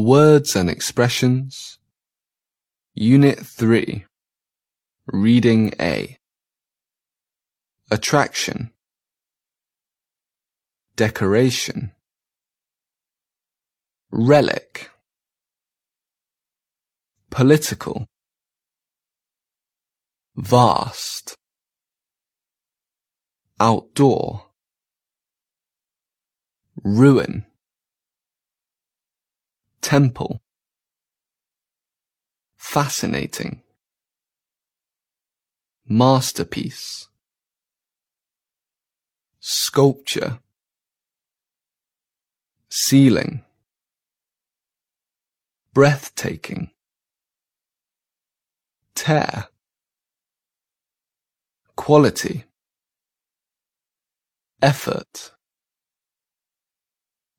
[0.00, 1.78] Words and expressions.
[2.94, 4.06] Unit 3.
[5.08, 6.16] Reading A.
[7.90, 8.70] Attraction.
[10.96, 11.92] Decoration.
[14.10, 14.88] Relic.
[17.28, 18.06] Political.
[20.34, 21.36] Vast.
[23.60, 24.46] Outdoor.
[26.82, 27.44] Ruin.
[29.90, 30.40] Temple.
[32.56, 33.60] Fascinating.
[35.84, 37.08] Masterpiece.
[39.40, 40.38] Sculpture.
[42.68, 43.42] Ceiling.
[45.74, 46.70] Breathtaking.
[48.94, 49.48] Tear.
[51.74, 52.44] Quality.
[54.62, 55.32] Effort.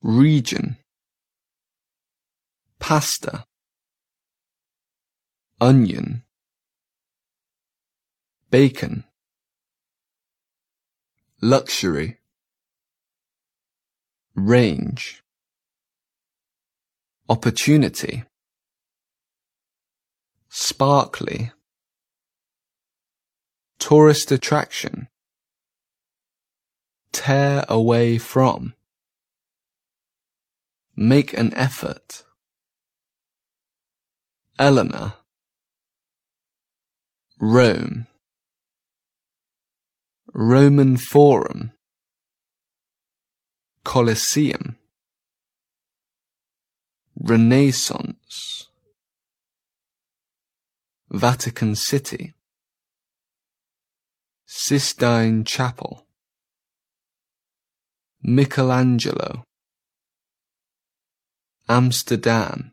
[0.02, 0.76] Region.
[2.82, 3.46] Pasta.
[5.62, 6.24] Onion.
[8.50, 9.06] Bacon.
[11.42, 12.18] Luxury.
[14.34, 15.24] Range.
[17.30, 18.24] Opportunity.
[20.50, 21.52] Sparkly.
[23.78, 25.08] Tourist attraction.
[27.12, 28.74] Tear away from.
[30.96, 32.24] Make an effort.
[34.62, 35.16] Eleanor.
[37.40, 38.06] Rome.
[40.36, 41.72] Roman Forum.
[43.84, 44.76] Colosseum.
[47.20, 48.68] Renaissance.
[51.10, 52.36] Vatican City.
[54.46, 56.06] Sistine Chapel.
[58.22, 59.44] Michelangelo.
[61.68, 62.71] Amsterdam.